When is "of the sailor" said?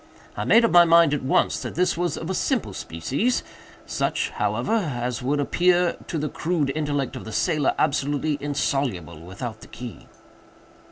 7.15-7.75